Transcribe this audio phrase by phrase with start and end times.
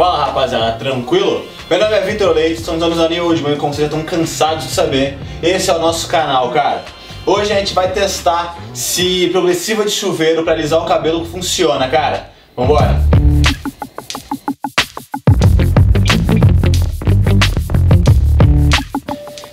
[0.00, 1.44] Fala rapaziada, tranquilo?
[1.68, 4.64] Meu nome é Vitor Leite, somos anos ali hoje, mas como vocês já estão cansados
[4.64, 6.82] de saber, esse é o nosso canal, cara.
[7.26, 12.30] Hoje a gente vai testar se progressiva de chuveiro para alisar o cabelo funciona, cara.
[12.56, 12.98] Vambora!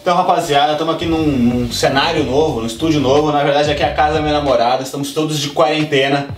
[0.01, 3.33] Então, rapaziada, estamos aqui num, num, cenário novo, num estúdio novo.
[3.33, 6.29] Na verdade, aqui é a casa da minha namorada, estamos todos de quarentena.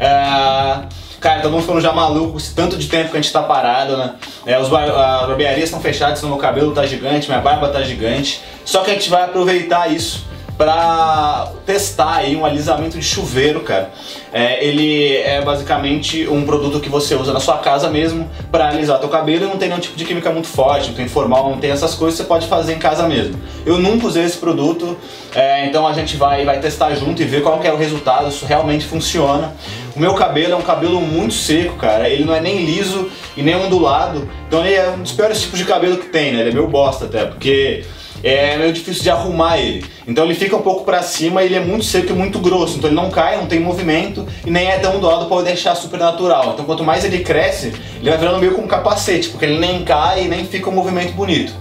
[0.00, 1.01] É...
[1.22, 3.96] Cara, todo mundo ficando já maluco esse tanto de tempo que a gente tá parado,
[3.96, 4.14] né?
[4.44, 8.42] É, os as barbearias estão fechadas, meu cabelo tá gigante, minha barba tá gigante.
[8.64, 10.24] Só que a gente vai aproveitar isso
[10.58, 13.90] para testar aí um alisamento de chuveiro, cara.
[14.32, 18.98] É, ele é basicamente um produto que você usa na sua casa mesmo para alisar
[18.98, 21.58] teu cabelo e não tem nenhum tipo de química muito forte, não tem formal, não
[21.58, 23.40] tem essas coisas, você pode fazer em casa mesmo.
[23.64, 24.96] Eu nunca usei esse produto,
[25.34, 28.30] é, então a gente vai, vai testar junto e ver qual que é o resultado,
[28.30, 29.52] se realmente funciona.
[29.94, 33.42] O meu cabelo é um cabelo muito seco, cara, ele não é nem liso e
[33.42, 36.40] nem ondulado, então ele é um dos piores tipos de cabelo que tem, né?
[36.40, 37.84] Ele é meio bosta até, porque
[38.22, 39.84] é meio difícil de arrumar ele.
[40.06, 42.78] Então ele fica um pouco para cima e ele é muito seco e muito grosso.
[42.78, 45.98] Então ele não cai, não tem movimento e nem é tão doado para deixar super
[45.98, 46.52] natural.
[46.52, 49.84] Então quanto mais ele cresce, ele vai virando meio como um capacete, porque ele nem
[49.84, 51.52] cai e nem fica um movimento bonito.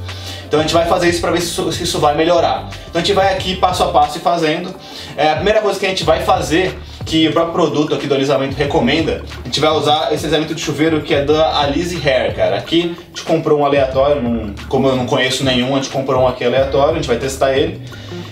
[0.48, 2.70] Então a gente vai fazer isso para ver se isso, se isso, vai melhorar.
[2.90, 4.74] Então a gente vai aqui passo a passo e fazendo.
[5.16, 8.14] É, a primeira coisa que a gente vai fazer, que o próprio produto aqui do
[8.14, 12.36] alisamento recomenda, a gente vai usar esse alisamento de chuveiro que é da Alize Hair,
[12.36, 12.58] cara.
[12.58, 16.24] Aqui a gente comprou um aleatório, não, como eu não conheço nenhum, a gente comprou
[16.24, 17.82] um aqui aleatório, a gente vai testar ele.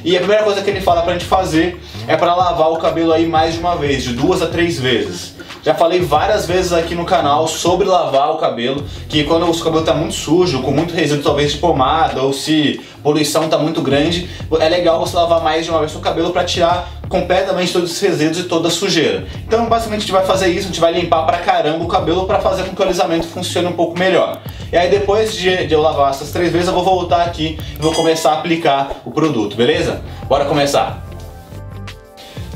[0.04, 3.12] E a primeira coisa que ele fala pra gente fazer é para lavar o cabelo
[3.12, 5.36] aí mais de uma vez, de duas a três vezes.
[5.64, 9.82] Já falei várias vezes aqui no canal sobre lavar o cabelo, que quando o cabelo
[9.82, 14.30] está muito sujo, com muito resíduo talvez de pomada, ou se poluição está muito grande,
[14.60, 18.00] é legal você lavar mais de uma vez o cabelo para tirar completamente todos os
[18.00, 19.28] resíduos e toda a sujeira.
[19.46, 22.26] Então basicamente a gente vai fazer isso, a gente vai limpar pra caramba o cabelo
[22.26, 24.40] para fazer com que o alisamento funcione um pouco melhor.
[24.72, 27.82] E aí depois de, de eu lavar essas três vezes eu vou voltar aqui e
[27.82, 30.02] vou começar a aplicar o produto, beleza?
[30.28, 31.04] Bora começar!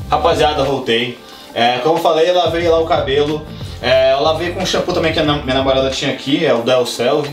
[0.08, 1.23] Rapaziada, voltei.
[1.54, 3.46] É, como eu falei, eu lavei lá o cabelo.
[3.80, 6.62] É, eu lavei com o shampoo também que a minha namorada tinha aqui, é o
[6.62, 7.30] Del Selve.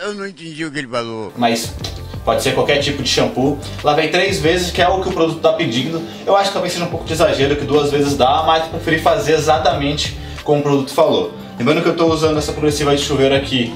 [0.00, 1.32] Eu não entendi o que ele falou.
[1.36, 1.74] Mas
[2.24, 3.58] pode ser qualquer tipo de shampoo.
[3.82, 6.02] Lavei três vezes, que é o que o produto está pedindo.
[6.26, 8.98] Eu acho que talvez seja um pouco de exagero, que duas vezes dá, mas preferi
[8.98, 11.34] fazer exatamente como o produto falou.
[11.58, 13.74] Lembrando que eu estou usando essa progressiva de chuveiro aqui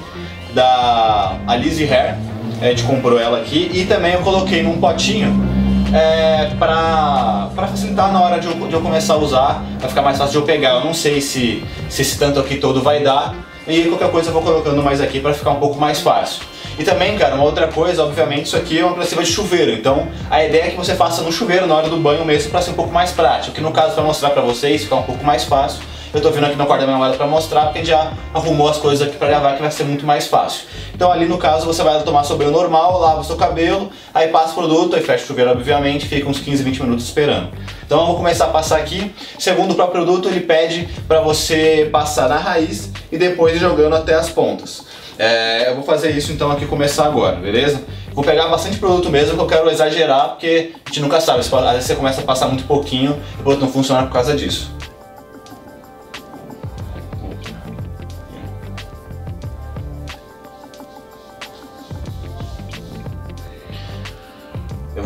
[0.53, 2.17] da Alize Hair,
[2.61, 5.58] a gente comprou ela aqui, e também eu coloquei num potinho
[5.93, 10.17] é, para facilitar na hora de eu, de eu, começar a usar, vai ficar mais
[10.17, 10.75] fácil de eu pegar.
[10.75, 13.35] Eu não sei se, se esse tanto aqui todo vai dar,
[13.67, 16.41] e qualquer coisa eu vou colocando mais aqui para ficar um pouco mais fácil.
[16.77, 20.07] E também, cara, uma outra coisa, obviamente, isso aqui é uma progressiva de chuveiro, então
[20.29, 22.71] a ideia é que você faça no chuveiro na hora do banho mesmo para ser
[22.71, 25.43] um pouco mais prático, que no caso para mostrar para vocês ficar um pouco mais
[25.43, 25.81] fácil,
[26.13, 28.77] eu tô vindo aqui no quarto da minha namorada pra mostrar, porque já arrumou as
[28.77, 30.65] coisas aqui pra gravar, que vai ser muito mais fácil.
[30.93, 34.29] Então ali no caso você vai tomar seu banho normal, lava o seu cabelo, aí
[34.29, 37.49] passa o produto, aí fecha o chuveiro obviamente, fica uns 15, 20 minutos esperando.
[37.85, 39.13] Então eu vou começar a passar aqui.
[39.37, 44.15] Segundo o próprio produto, ele pede para você passar na raiz e depois jogando até
[44.15, 44.85] as pontas.
[45.17, 47.83] É, eu vou fazer isso então aqui começar agora, beleza?
[48.13, 51.49] Vou pegar bastante produto mesmo, que eu quero exagerar, porque a gente nunca sabe, às
[51.49, 54.78] vezes você começa a passar muito pouquinho o produto não funciona por causa disso.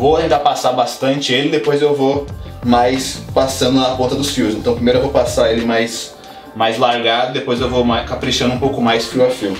[0.04, 2.26] Vou ainda passar bastante ele, depois eu vou
[2.62, 4.52] mais passando na ponta dos fios.
[4.52, 6.14] Então primeiro eu vou passar ele mais,
[6.54, 9.56] mais largado, depois eu vou mais, caprichando um pouco mais fio a fio.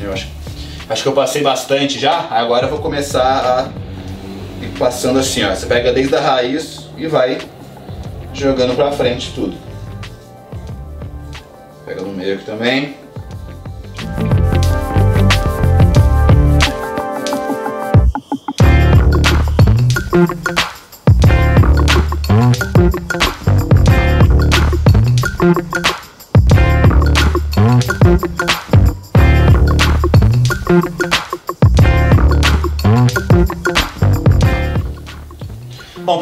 [0.00, 0.28] Eu acho,
[0.88, 3.72] acho que eu passei bastante já, agora eu vou começar
[4.62, 5.52] a ir passando assim, ó.
[5.52, 7.38] Você pega desde a raiz e vai
[8.42, 9.56] jogando pra frente tudo.
[11.86, 12.96] Pega no meio aqui também.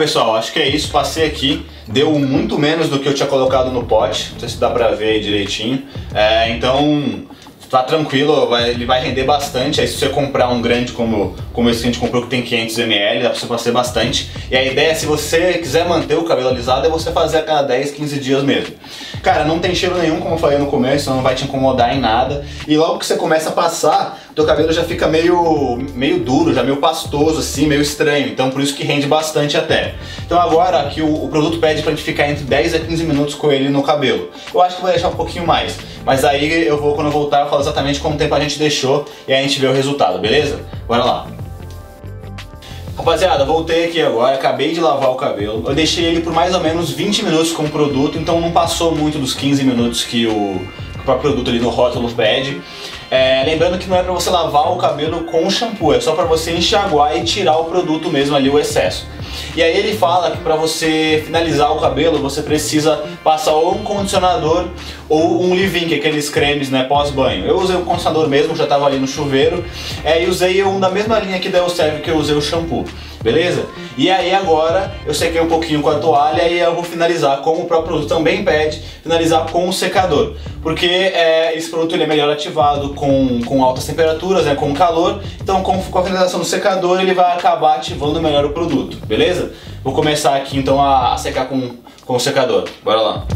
[0.00, 3.70] Pessoal, acho que é isso, passei aqui, deu muito menos do que eu tinha colocado
[3.70, 5.82] no pote, não sei se dá pra ver aí direitinho,
[6.14, 7.26] é, então
[7.68, 9.80] tá tranquilo, vai, ele vai render bastante.
[9.80, 12.42] Aí se você comprar um grande como, como esse que a gente comprou que tem
[12.42, 14.28] 500ml, dá pra você fazer bastante.
[14.50, 17.62] E a ideia se você quiser manter o cabelo alisado, é você fazer a cada
[17.62, 18.74] 10, 15 dias mesmo.
[19.22, 22.00] Cara, não tem cheiro nenhum, como eu falei no começo, não vai te incomodar em
[22.00, 22.44] nada.
[22.66, 26.62] E logo que você começa a passar, teu cabelo já fica meio, meio duro, já
[26.62, 29.94] meio pastoso assim, meio estranho, então por isso que rende bastante até.
[30.24, 33.34] Então agora aqui o, o produto pede pra gente ficar entre 10 a 15 minutos
[33.34, 34.30] com ele no cabelo.
[34.52, 37.40] Eu acho que vou deixar um pouquinho mais, mas aí eu vou, quando eu voltar,
[37.42, 40.18] eu falo exatamente quanto tempo a gente deixou e aí a gente vê o resultado,
[40.18, 40.60] beleza?
[40.86, 41.26] Bora lá!
[42.96, 45.64] Rapaziada, voltei aqui agora, acabei de lavar o cabelo.
[45.66, 48.94] Eu deixei ele por mais ou menos 20 minutos com o produto, então não passou
[48.94, 50.60] muito dos 15 minutos que o,
[51.10, 52.60] próprio produto ali no rótulo pede.
[53.10, 56.26] É, lembrando que não é para você lavar o cabelo com shampoo, é só para
[56.26, 59.04] você enxaguar e tirar o produto mesmo ali, o excesso.
[59.56, 63.82] E aí ele fala que para você finalizar o cabelo você precisa passar ou um
[63.82, 64.68] condicionador
[65.08, 67.44] ou um leave-in, que é aqueles cremes né, pós-banho.
[67.44, 69.64] Eu usei o condicionador mesmo, já estava ali no chuveiro,
[70.04, 72.86] é, e usei um da mesma linha que da Elsev que eu usei o shampoo
[73.22, 73.66] beleza?
[73.96, 77.62] E aí agora eu sequei um pouquinho com a toalha e eu vou finalizar, como
[77.62, 80.34] o próprio produto também pede, finalizar com o secador.
[80.62, 85.22] Porque é, esse produto ele é melhor ativado com, com altas temperaturas, né, com calor,
[85.40, 89.52] então com, com a finalização do secador ele vai acabar ativando melhor o produto, beleza?
[89.82, 91.70] Vou começar aqui então a, a secar com,
[92.04, 93.26] com o secador, bora lá.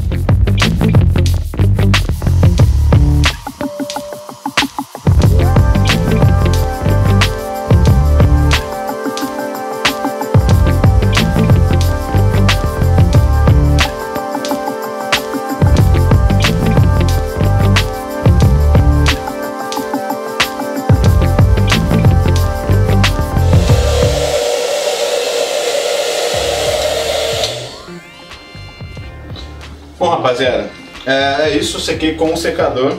[30.24, 30.70] Rapaziada,
[31.04, 32.96] é, é isso, sequei com o secador.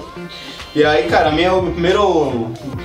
[0.75, 1.99] E aí, cara, a minha primeira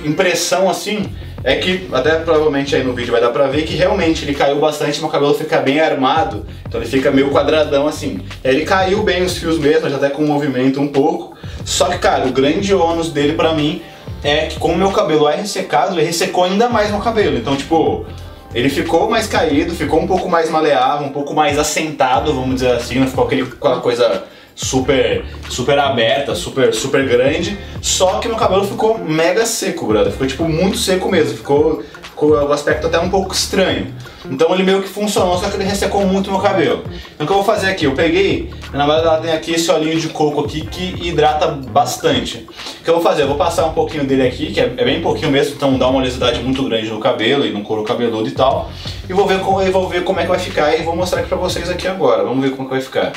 [0.03, 1.11] impressão, assim,
[1.43, 4.59] é que, até provavelmente aí no vídeo vai dar pra ver, que realmente ele caiu
[4.59, 8.21] bastante, meu cabelo fica bem armado, então ele fica meio quadradão assim.
[8.43, 12.25] Ele caiu bem os fios mesmo, já até com movimento um pouco, só que, cara,
[12.25, 13.81] o grande ônus dele pra mim
[14.23, 18.05] é que como meu cabelo é ressecado, ele ressecou ainda mais meu cabelo, então, tipo...
[18.53, 22.71] Ele ficou mais caído, ficou um pouco mais maleável, um pouco mais assentado, vamos dizer
[22.71, 28.37] assim, não ficou aquele, aquela coisa super super aberta, super super grande, só que meu
[28.37, 30.11] cabelo ficou mega seco, brother.
[30.11, 31.83] Ficou tipo muito seco mesmo, ficou
[32.15, 33.93] com o aspecto até um pouco estranho.
[34.29, 36.83] Então ele meio que funcionou, só que ele ressecou muito meu cabelo.
[37.15, 37.85] Então o que eu vou fazer aqui?
[37.85, 42.47] Eu peguei, na verdade ela tem aqui esse olhinho de coco aqui que hidrata bastante.
[42.79, 43.23] O que eu vou fazer?
[43.23, 45.87] Eu vou passar um pouquinho dele aqui, que é, é bem pouquinho mesmo, então dá
[45.87, 48.71] uma oleosidade muito grande no cabelo e no couro cabeludo e tal.
[49.09, 51.27] E vou ver, como, vou ver como é que vai ficar e vou mostrar aqui
[51.27, 52.23] pra vocês aqui agora.
[52.23, 53.13] Vamos ver como é que vai ficar.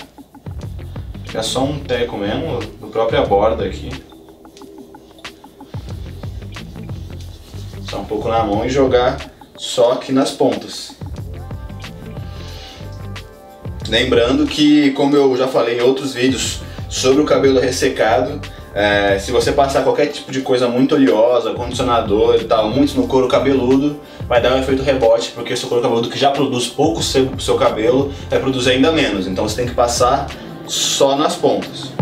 [1.32, 3.90] É só um teco mesmo, do própria borda aqui.
[7.88, 9.18] Só um pouco na mão e jogar
[9.56, 10.96] só aqui nas pontas.
[13.94, 18.40] Lembrando que, como eu já falei em outros vídeos sobre o cabelo ressecado,
[18.74, 23.06] é, se você passar qualquer tipo de coisa muito oleosa, condicionador e tal, muito no
[23.06, 26.66] couro cabeludo, vai dar um efeito rebote, porque o seu couro cabeludo que já produz
[26.66, 29.28] pouco sebo pro seu cabelo, vai produzir ainda menos.
[29.28, 30.26] Então você tem que passar
[30.66, 31.92] só nas pontas.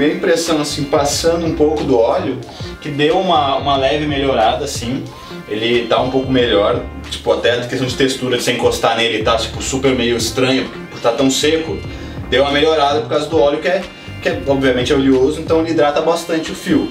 [0.00, 2.40] Primeira impressão, assim, passando um pouco do óleo,
[2.80, 5.04] que deu uma, uma leve melhorada, assim.
[5.46, 6.80] Ele tá um pouco melhor,
[7.10, 10.70] tipo, até a questão de textura, de você encostar nele tá, tipo, super meio estranho,
[10.88, 11.76] por estar tá tão seco.
[12.30, 13.82] Deu uma melhorada por causa do óleo, que é,
[14.22, 16.90] que é obviamente é oleoso, então ele hidrata bastante o fio.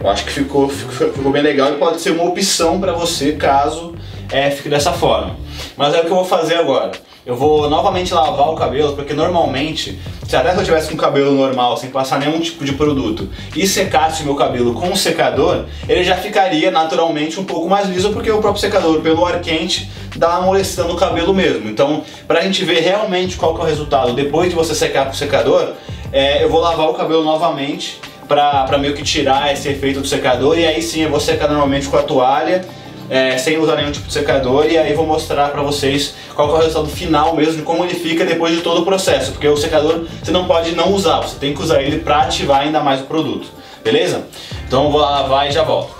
[0.00, 3.32] Eu acho que ficou, ficou, ficou bem legal e pode ser uma opção para você
[3.32, 3.94] caso
[4.32, 5.36] é, fique dessa forma.
[5.76, 6.92] Mas é o que eu vou fazer agora.
[7.26, 11.32] Eu vou novamente lavar o cabelo, porque normalmente, se até eu tivesse com o cabelo
[11.32, 16.04] normal, sem passar nenhum tipo de produto, e secasse meu cabelo com um secador, ele
[16.04, 20.34] já ficaria naturalmente um pouco mais liso, porque o próprio secador, pelo ar quente, dá
[20.34, 21.68] amolecida no cabelo mesmo.
[21.68, 25.10] Então, pra gente ver realmente qual que é o resultado depois de você secar com
[25.10, 25.72] o secador,
[26.12, 30.06] é, eu vou lavar o cabelo novamente pra, pra meio que tirar esse efeito do
[30.06, 32.64] secador, e aí sim eu vou secar normalmente com a toalha,
[33.08, 36.52] é, sem usar nenhum tipo de secador e aí vou mostrar pra vocês qual é
[36.52, 39.56] o resultado final mesmo de como ele fica depois de todo o processo, porque o
[39.56, 43.00] secador você não pode não usar, você tem que usar ele pra ativar ainda mais
[43.00, 43.48] o produto,
[43.82, 44.26] beleza?
[44.66, 45.94] Então vou lavar e já volto.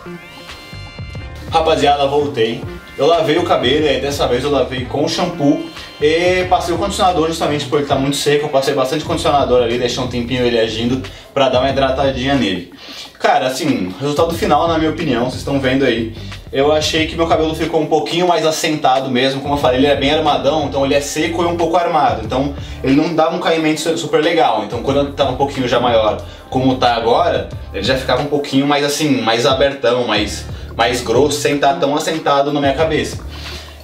[1.51, 2.63] Rapaziada, voltei.
[2.99, 5.63] Eu lavei o cabelo e dessa vez eu lavei com shampoo
[6.01, 9.79] e passei o condicionador justamente porque ele tá muito seco, eu passei bastante condicionador ali,
[9.79, 12.73] deixei um tempinho ele agindo pra dar uma hidratadinha nele.
[13.19, 16.15] Cara, assim, resultado final na minha opinião, vocês estão vendo aí,
[16.53, 19.87] eu achei que meu cabelo ficou um pouquinho mais assentado mesmo, como eu falei, ele
[19.87, 23.35] é bem armadão, então ele é seco e um pouco armado, então ele não dava
[23.35, 27.49] um caimento super legal, então quando ele tava um pouquinho já maior, como tá agora,
[27.73, 30.45] ele já ficava um pouquinho mais assim, mais abertão, mais,
[30.77, 33.19] mais grosso, sem estar tão assentado na minha cabeça.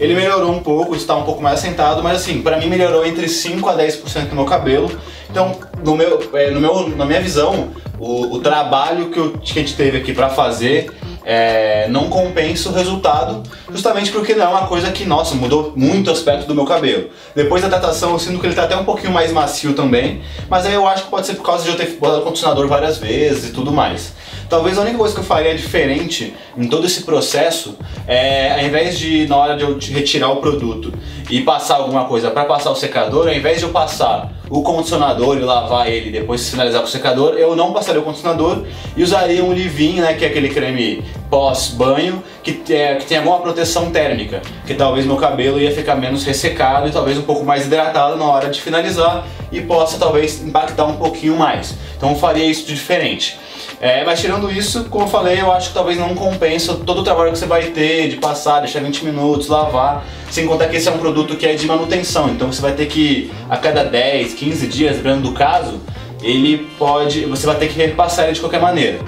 [0.01, 3.29] Ele melhorou um pouco, está um pouco mais assentado, mas assim, para mim melhorou entre
[3.29, 4.91] 5 a 10% do meu cabelo.
[5.31, 9.59] Então, no meu, é, no meu, na minha visão, o, o trabalho que, eu, que
[9.59, 10.91] a gente teve aqui para fazer
[11.25, 16.09] é, não compensa o resultado, justamente porque não é uma coisa que, nossa, mudou muito
[16.09, 17.11] o aspecto do meu cabelo.
[17.35, 20.67] Depois da tratação eu sinto que ele tá até um pouquinho mais macio também, mas
[20.67, 23.51] aí eu acho que pode ser por causa de eu ter botado condicionador várias vezes
[23.51, 24.13] e tudo mais.
[24.53, 27.75] Talvez a única coisa que eu faria diferente em todo esse processo
[28.07, 30.93] é, ao invés de na hora de eu retirar o produto
[31.31, 35.39] e passar alguma coisa para passar o secador, ao invés de eu passar o condicionador
[35.39, 39.03] e lavar ele depois de finalizar com o secador, eu não passaria o condicionador e
[39.03, 43.91] usaria um leave né, que é aquele creme pós-banho, que, é, que tem alguma proteção
[43.91, 48.17] térmica, que talvez meu cabelo ia ficar menos ressecado e talvez um pouco mais hidratado
[48.17, 51.75] na hora de finalizar e possa talvez impactar um pouquinho mais.
[51.97, 53.41] Então eu faria isso de diferente.
[53.83, 57.03] É, mas tirando isso, como eu falei, eu acho que talvez não compensa todo o
[57.03, 60.89] trabalho que você vai ter de passar, deixar 20 minutos, lavar, sem contar que esse
[60.89, 64.35] é um produto que é de manutenção, então você vai ter que, a cada 10,
[64.35, 65.81] 15 dias, dependendo do caso,
[66.23, 69.01] ele pode, você vai ter que repassar ele de qualquer maneira.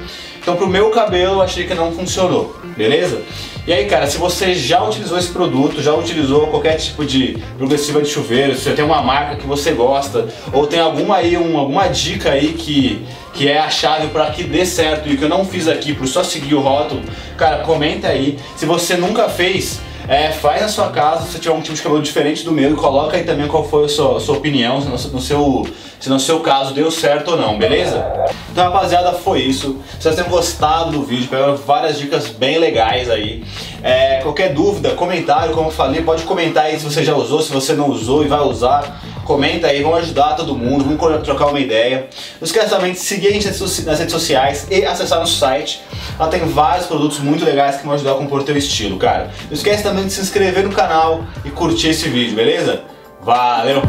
[0.45, 3.23] Então pro meu cabelo eu achei que não funcionou, beleza?
[3.67, 8.03] E aí, cara, se você já utilizou esse produto, já utilizou qualquer tipo de progressiva
[8.03, 11.57] de chuveiro, se você tem uma marca que você gosta, ou tem alguma aí, um,
[11.57, 15.31] alguma dica aí que, que é a chave para que dê certo e que eu
[15.31, 17.01] não fiz aqui por só seguir o rótulo,
[17.39, 18.39] cara, comenta aí.
[18.55, 22.03] Se você nunca fez, é, faz na sua casa, se tiver um tipo de cabelo
[22.03, 25.13] diferente do meu, coloca aí também qual foi a sua, a sua opinião, se no,
[25.13, 25.67] no, seu,
[25.99, 28.05] se no seu caso deu certo ou não, beleza?
[28.53, 29.79] Então rapaziada, foi isso.
[29.99, 33.45] Vocês tenham gostado do vídeo, pegaram várias dicas bem legais aí.
[33.83, 37.53] É, qualquer dúvida, comentário, como eu falei, pode comentar aí se você já usou, se
[37.53, 39.01] você não usou e vai usar.
[39.25, 42.09] Comenta aí, vamos ajudar todo mundo, vamos trocar uma ideia.
[42.41, 45.83] Não esqueça também de seguir a gente nas redes sociais e acessar nosso site.
[46.19, 49.31] Lá tem vários produtos muito legais que vão ajudar a compor teu estilo, cara.
[49.47, 52.83] Não esquece também de se inscrever no canal e curtir esse vídeo, beleza?
[53.23, 53.83] Valeu!